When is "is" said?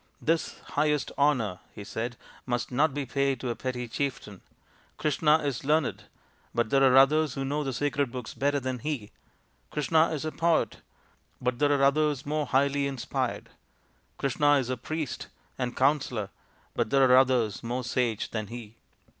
5.45-5.63, 10.11-10.25, 14.53-14.71